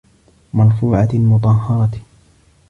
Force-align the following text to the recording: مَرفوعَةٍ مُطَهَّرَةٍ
مَرفوعَةٍ 0.53 1.09
مُطَهَّرَةٍ 1.17 1.99